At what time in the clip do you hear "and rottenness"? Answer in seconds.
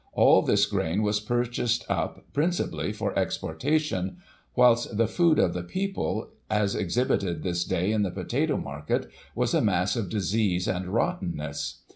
10.67-11.81